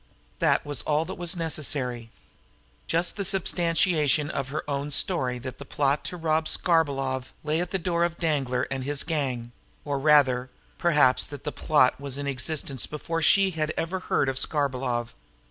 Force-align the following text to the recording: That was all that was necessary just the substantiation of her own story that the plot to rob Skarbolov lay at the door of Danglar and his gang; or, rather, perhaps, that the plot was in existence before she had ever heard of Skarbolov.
That 0.39 0.65
was 0.65 0.81
all 0.81 1.05
that 1.05 1.13
was 1.19 1.35
necessary 1.35 2.09
just 2.87 3.17
the 3.17 3.23
substantiation 3.23 4.31
of 4.31 4.49
her 4.49 4.67
own 4.67 4.89
story 4.89 5.37
that 5.37 5.59
the 5.59 5.63
plot 5.63 6.03
to 6.05 6.17
rob 6.17 6.47
Skarbolov 6.47 7.33
lay 7.43 7.61
at 7.61 7.69
the 7.69 7.77
door 7.77 8.03
of 8.03 8.17
Danglar 8.17 8.65
and 8.71 8.83
his 8.83 9.03
gang; 9.03 9.51
or, 9.85 9.99
rather, 9.99 10.49
perhaps, 10.79 11.27
that 11.27 11.43
the 11.43 11.51
plot 11.51 11.99
was 12.01 12.17
in 12.17 12.25
existence 12.25 12.87
before 12.87 13.21
she 13.21 13.51
had 13.51 13.75
ever 13.77 13.99
heard 13.99 14.27
of 14.27 14.39
Skarbolov. 14.39 15.13